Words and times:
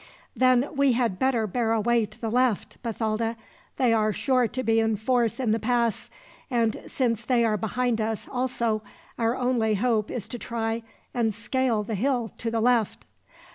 "Then 0.35 0.67
we 0.75 0.93
had 0.93 1.19
better 1.19 1.45
bear 1.45 1.73
away 1.73 2.07
to 2.07 2.19
the 2.19 2.31
left, 2.31 2.81
Bathalda. 2.81 3.37
They 3.77 3.93
are 3.93 4.11
sure 4.11 4.47
to 4.47 4.63
be 4.63 4.79
in 4.79 4.95
force 4.95 5.39
in 5.39 5.51
the 5.51 5.59
pass; 5.59 6.09
and 6.49 6.81
since 6.87 7.23
they 7.23 7.45
are 7.45 7.55
behind 7.55 8.01
us, 8.01 8.27
also, 8.27 8.81
our 9.19 9.35
only 9.35 9.75
hope 9.75 10.09
is 10.09 10.27
to 10.29 10.39
try 10.39 10.81
and 11.13 11.35
scale 11.35 11.83
the 11.83 11.93
hill 11.93 12.29
to 12.39 12.49
the 12.49 12.61
left." 12.61 13.05